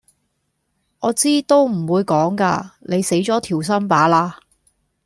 [0.97, 4.49] 我知都唔會講㗎⋯你死左條心罷啦～